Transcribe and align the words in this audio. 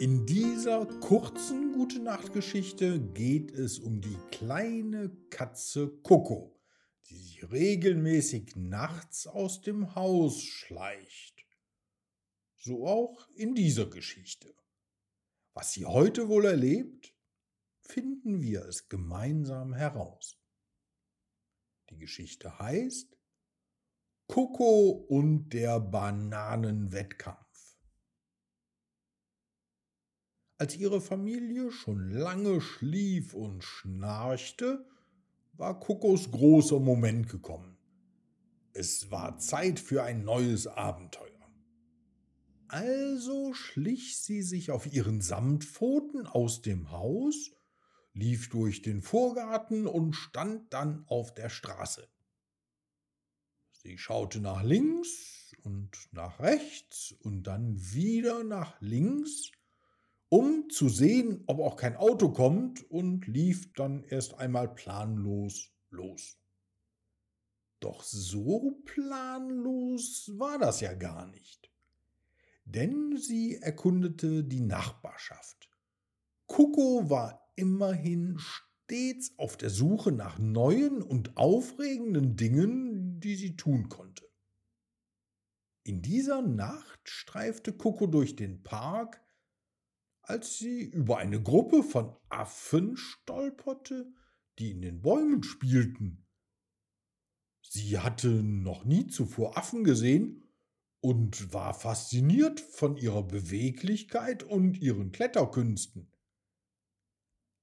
In 0.00 0.26
dieser 0.26 0.86
kurzen 0.86 1.72
Gute 1.72 1.98
Nacht 1.98 2.32
Geschichte 2.32 3.00
geht 3.00 3.50
es 3.50 3.80
um 3.80 4.00
die 4.00 4.16
kleine 4.30 5.10
Katze 5.28 5.88
Coco, 6.04 6.56
die 7.08 7.16
sich 7.16 7.50
regelmäßig 7.50 8.54
nachts 8.54 9.26
aus 9.26 9.60
dem 9.60 9.96
Haus 9.96 10.40
schleicht. 10.40 11.44
So 12.54 12.86
auch 12.86 13.28
in 13.34 13.56
dieser 13.56 13.90
Geschichte. 13.90 14.54
Was 15.52 15.72
sie 15.72 15.84
heute 15.84 16.28
wohl 16.28 16.44
erlebt, 16.44 17.12
finden 17.80 18.40
wir 18.40 18.66
es 18.66 18.88
gemeinsam 18.88 19.74
heraus. 19.74 20.38
Die 21.90 21.98
Geschichte 21.98 22.60
heißt 22.60 23.18
Coco 24.28 24.90
und 25.08 25.48
der 25.48 25.80
Bananenwettkampf. 25.80 27.47
Als 30.60 30.76
ihre 30.76 31.00
Familie 31.00 31.70
schon 31.70 32.10
lange 32.10 32.60
schlief 32.60 33.32
und 33.32 33.62
schnarchte, 33.62 34.84
war 35.52 35.78
Kokos 35.78 36.32
großer 36.32 36.80
Moment 36.80 37.28
gekommen. 37.28 37.76
Es 38.72 39.12
war 39.12 39.38
Zeit 39.38 39.78
für 39.78 40.02
ein 40.02 40.24
neues 40.24 40.66
Abenteuer. 40.66 41.28
Also 42.66 43.54
schlich 43.54 44.18
sie 44.18 44.42
sich 44.42 44.72
auf 44.72 44.92
ihren 44.92 45.20
Samtpfoten 45.20 46.26
aus 46.26 46.60
dem 46.60 46.90
Haus, 46.90 47.52
lief 48.12 48.48
durch 48.50 48.82
den 48.82 49.00
Vorgarten 49.00 49.86
und 49.86 50.14
stand 50.14 50.72
dann 50.74 51.04
auf 51.06 51.32
der 51.34 51.50
Straße. 51.50 52.08
Sie 53.70 53.96
schaute 53.96 54.40
nach 54.40 54.64
links 54.64 55.54
und 55.62 55.96
nach 56.10 56.40
rechts 56.40 57.12
und 57.20 57.44
dann 57.44 57.76
wieder 57.92 58.42
nach 58.42 58.80
links, 58.80 59.52
um 60.28 60.68
zu 60.70 60.88
sehen, 60.88 61.42
ob 61.46 61.60
auch 61.60 61.76
kein 61.76 61.96
Auto 61.96 62.30
kommt 62.30 62.88
und 62.90 63.26
lief 63.26 63.72
dann 63.72 64.04
erst 64.04 64.34
einmal 64.38 64.74
planlos 64.74 65.72
los. 65.90 66.38
Doch 67.80 68.02
so 68.02 68.80
planlos 68.84 70.32
war 70.34 70.58
das 70.58 70.80
ja 70.80 70.94
gar 70.94 71.26
nicht. 71.28 71.70
Denn 72.64 73.16
sie 73.16 73.56
erkundete 73.56 74.44
die 74.44 74.60
Nachbarschaft. 74.60 75.70
Kuko 76.46 77.08
war 77.08 77.50
immerhin 77.56 78.38
stets 78.38 79.32
auf 79.38 79.56
der 79.56 79.70
Suche 79.70 80.12
nach 80.12 80.38
neuen 80.38 81.02
und 81.02 81.36
aufregenden 81.36 82.36
Dingen, 82.36 83.20
die 83.20 83.36
sie 83.36 83.56
tun 83.56 83.88
konnte. 83.88 84.28
In 85.84 86.02
dieser 86.02 86.42
Nacht 86.42 87.00
streifte 87.08 87.72
Kuko 87.72 88.06
durch 88.06 88.36
den 88.36 88.62
Park, 88.62 89.22
als 90.28 90.58
sie 90.58 90.82
über 90.82 91.16
eine 91.16 91.42
Gruppe 91.42 91.82
von 91.82 92.14
Affen 92.28 92.98
stolperte, 92.98 94.12
die 94.58 94.72
in 94.72 94.82
den 94.82 95.00
Bäumen 95.00 95.42
spielten. 95.42 96.26
Sie 97.62 97.98
hatte 97.98 98.28
noch 98.28 98.84
nie 98.84 99.06
zuvor 99.06 99.56
Affen 99.56 99.84
gesehen 99.84 100.44
und 101.00 101.54
war 101.54 101.72
fasziniert 101.72 102.60
von 102.60 102.98
ihrer 102.98 103.22
Beweglichkeit 103.22 104.42
und 104.42 104.78
ihren 104.78 105.12
Kletterkünsten. 105.12 106.12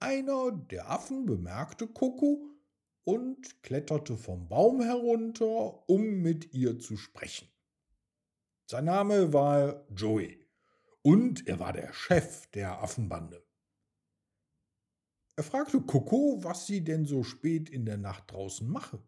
Einer 0.00 0.50
der 0.52 0.90
Affen 0.90 1.26
bemerkte 1.26 1.86
Coco 1.86 2.48
und 3.04 3.62
kletterte 3.62 4.16
vom 4.16 4.48
Baum 4.48 4.80
herunter, 4.80 5.86
um 5.88 6.22
mit 6.22 6.54
ihr 6.54 6.78
zu 6.78 6.96
sprechen. 6.96 7.48
Sein 8.70 8.86
Name 8.86 9.34
war 9.34 9.86
Joey 9.90 10.43
und 11.04 11.46
er 11.46 11.60
war 11.60 11.72
der 11.72 11.92
Chef 11.92 12.46
der 12.52 12.82
Affenbande. 12.82 13.46
Er 15.36 15.44
fragte 15.44 15.80
Coco, 15.80 16.42
was 16.42 16.66
sie 16.66 16.82
denn 16.82 17.04
so 17.04 17.24
spät 17.24 17.68
in 17.68 17.84
der 17.84 17.98
Nacht 17.98 18.32
draußen 18.32 18.66
mache. 18.66 19.02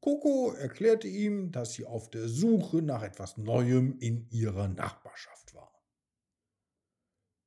Coco 0.00 0.52
erklärte 0.52 1.06
ihm, 1.06 1.52
dass 1.52 1.74
sie 1.74 1.86
auf 1.86 2.10
der 2.10 2.28
Suche 2.28 2.82
nach 2.82 3.02
etwas 3.02 3.36
Neuem 3.36 3.98
in 4.00 4.28
ihrer 4.30 4.68
Nachbarschaft 4.68 5.54
war. 5.54 5.72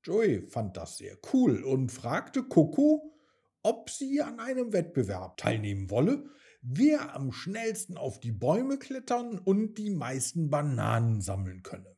Joey 0.03 0.47
fand 0.47 0.77
das 0.77 0.97
sehr 0.97 1.17
cool 1.33 1.63
und 1.63 1.91
fragte 1.91 2.43
Coco, 2.43 3.13
ob 3.61 3.89
sie 3.89 4.21
an 4.21 4.39
einem 4.39 4.71
Wettbewerb 4.71 5.35
teilnehmen 5.37 5.89
wolle, 5.89 6.29
wer 6.61 7.13
am 7.13 7.33
schnellsten 7.33 7.97
auf 7.97 8.19
die 8.19 8.31
Bäume 8.31 8.79
klettern 8.79 9.37
und 9.37 9.77
die 9.77 9.89
meisten 9.89 10.49
Bananen 10.49 11.21
sammeln 11.21 11.61
könne. 11.61 11.97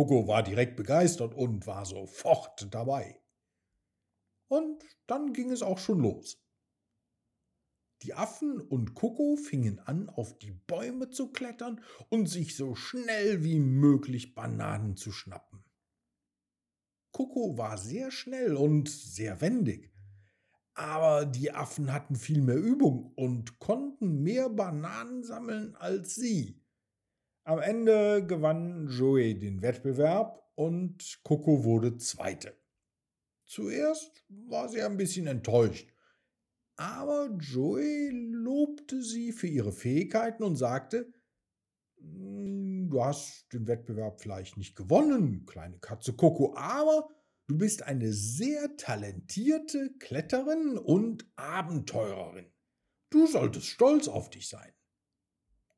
Coco 0.00 0.26
war 0.26 0.42
direkt 0.42 0.76
begeistert 0.76 1.34
und 1.34 1.66
war 1.66 1.84
sofort 1.84 2.66
dabei. 2.74 3.20
Und 4.48 4.82
dann 5.06 5.34
ging 5.34 5.50
es 5.50 5.60
auch 5.60 5.76
schon 5.76 6.00
los. 6.00 6.42
Die 8.00 8.14
Affen 8.14 8.62
und 8.62 8.94
Coco 8.94 9.36
fingen 9.36 9.78
an, 9.78 10.08
auf 10.08 10.38
die 10.38 10.52
Bäume 10.52 11.10
zu 11.10 11.32
klettern 11.32 11.84
und 12.08 12.28
sich 12.28 12.56
so 12.56 12.74
schnell 12.74 13.44
wie 13.44 13.60
möglich 13.60 14.34
Bananen 14.34 14.96
zu 14.96 15.12
schnappen. 15.12 15.62
Coco 17.12 17.58
war 17.58 17.76
sehr 17.76 18.10
schnell 18.10 18.56
und 18.56 18.88
sehr 18.88 19.42
wendig. 19.42 19.92
Aber 20.72 21.26
die 21.26 21.52
Affen 21.52 21.92
hatten 21.92 22.16
viel 22.16 22.40
mehr 22.40 22.56
Übung 22.56 23.12
und 23.16 23.58
konnten 23.58 24.22
mehr 24.22 24.48
Bananen 24.48 25.24
sammeln 25.24 25.76
als 25.76 26.14
sie. 26.14 26.59
Am 27.44 27.58
Ende 27.58 28.26
gewann 28.26 28.88
Joey 28.88 29.38
den 29.38 29.62
Wettbewerb 29.62 30.40
und 30.56 31.20
Coco 31.24 31.64
wurde 31.64 31.96
Zweite. 31.96 32.54
Zuerst 33.46 34.24
war 34.28 34.68
sie 34.68 34.82
ein 34.82 34.96
bisschen 34.98 35.26
enttäuscht, 35.26 35.90
aber 36.76 37.30
Joey 37.40 38.10
lobte 38.10 39.02
sie 39.02 39.32
für 39.32 39.46
ihre 39.46 39.72
Fähigkeiten 39.72 40.42
und 40.42 40.56
sagte, 40.56 41.12
du 41.96 43.02
hast 43.02 43.52
den 43.52 43.66
Wettbewerb 43.66 44.20
vielleicht 44.20 44.56
nicht 44.56 44.76
gewonnen, 44.76 45.46
kleine 45.46 45.78
Katze 45.78 46.12
Coco, 46.12 46.54
aber 46.56 47.08
du 47.46 47.56
bist 47.56 47.82
eine 47.82 48.12
sehr 48.12 48.76
talentierte 48.76 49.94
Kletterin 49.98 50.76
und 50.76 51.26
Abenteurerin. 51.36 52.52
Du 53.10 53.26
solltest 53.26 53.66
stolz 53.66 54.08
auf 54.08 54.30
dich 54.30 54.48
sein. 54.48 54.72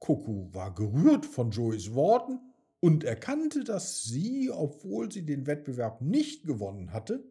Coco 0.03 0.49
war 0.53 0.75
gerührt 0.75 1.25
von 1.25 1.53
Joeys 1.53 1.95
Worten 1.95 2.41
und 2.81 3.05
erkannte, 3.05 3.63
dass 3.63 4.03
sie, 4.03 4.51
obwohl 4.51 5.13
sie 5.13 5.25
den 5.25 5.47
Wettbewerb 5.47 6.01
nicht 6.01 6.45
gewonnen 6.45 6.93
hatte, 6.93 7.23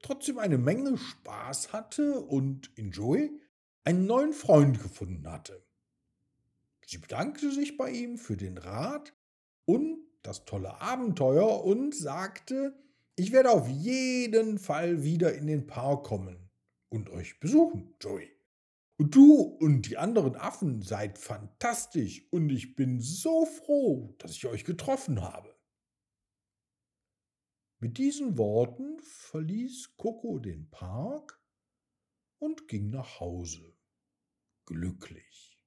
trotzdem 0.00 0.38
eine 0.38 0.56
Menge 0.56 0.96
Spaß 0.96 1.74
hatte 1.74 2.20
und 2.20 2.70
in 2.76 2.92
Joey 2.92 3.38
einen 3.84 4.06
neuen 4.06 4.32
Freund 4.32 4.82
gefunden 4.82 5.30
hatte. 5.30 5.62
Sie 6.86 6.96
bedankte 6.96 7.52
sich 7.52 7.76
bei 7.76 7.90
ihm 7.90 8.16
für 8.16 8.38
den 8.38 8.56
Rat 8.56 9.12
und 9.66 9.98
das 10.22 10.46
tolle 10.46 10.80
Abenteuer 10.80 11.62
und 11.62 11.94
sagte, 11.94 12.74
ich 13.16 13.32
werde 13.32 13.50
auf 13.50 13.68
jeden 13.68 14.58
Fall 14.58 15.04
wieder 15.04 15.34
in 15.34 15.46
den 15.46 15.66
Park 15.66 16.04
kommen 16.04 16.38
und 16.88 17.10
euch 17.10 17.38
besuchen, 17.38 17.94
Joey. 18.00 18.30
Und 18.96 19.14
du 19.14 19.42
und 19.42 19.82
die 19.88 19.96
anderen 19.96 20.36
Affen 20.36 20.80
seid 20.80 21.18
fantastisch 21.18 22.26
und 22.30 22.50
ich 22.50 22.76
bin 22.76 23.00
so 23.00 23.44
froh, 23.44 24.14
dass 24.18 24.32
ich 24.32 24.46
euch 24.46 24.64
getroffen 24.64 25.20
habe. 25.20 25.54
Mit 27.80 27.98
diesen 27.98 28.38
Worten 28.38 29.00
verließ 29.00 29.96
Coco 29.96 30.38
den 30.38 30.70
Park 30.70 31.42
und 32.38 32.68
ging 32.68 32.90
nach 32.90 33.18
Hause, 33.20 33.76
glücklich. 34.64 35.58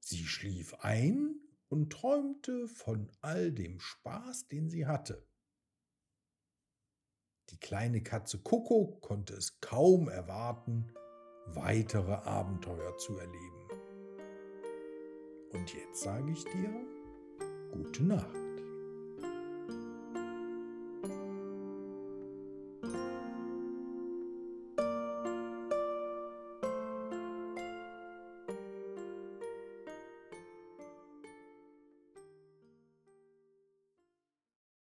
Sie 0.00 0.24
schlief 0.26 0.74
ein 0.80 1.38
und 1.68 1.92
träumte 1.92 2.66
von 2.66 3.10
all 3.20 3.52
dem 3.52 3.78
Spaß, 3.78 4.48
den 4.48 4.68
sie 4.68 4.86
hatte. 4.86 5.28
Die 7.50 7.58
kleine 7.58 8.02
Katze 8.02 8.38
Coco 8.38 8.98
konnte 9.00 9.34
es 9.34 9.60
kaum 9.60 10.08
erwarten, 10.08 10.92
weitere 11.46 12.12
Abenteuer 12.12 12.96
zu 12.98 13.18
erleben. 13.18 13.62
Und 15.52 15.74
jetzt 15.74 16.02
sage 16.02 16.30
ich 16.32 16.44
dir, 16.44 16.70
gute 17.72 18.04
Nacht. 18.04 18.41